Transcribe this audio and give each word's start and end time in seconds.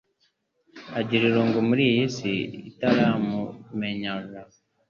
agirira 0.99 1.27
irungu 1.31 1.59
muri 1.69 1.83
iyi 1.91 2.03
si 2.15 2.31
itaramumenyaga. 2.69 4.39